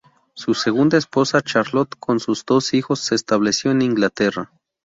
[0.33, 4.51] Su segunda esposa, Charlotte, con sus dos hijos, se estableció en Inglaterra.